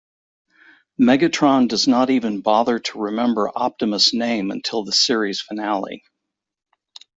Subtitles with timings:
[0.99, 6.01] Megatron does not even bother to remember Optimus' name until the series finale.